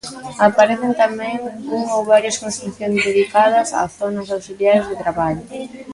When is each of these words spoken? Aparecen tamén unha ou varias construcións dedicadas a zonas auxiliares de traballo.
Aparecen 0.47 0.91
tamén 1.03 1.37
unha 1.77 1.93
ou 1.97 2.03
varias 2.13 2.39
construcións 2.43 2.99
dedicadas 3.07 3.67
a 3.79 3.81
zonas 3.97 4.27
auxiliares 4.35 4.85
de 4.87 4.99
traballo. 5.03 5.43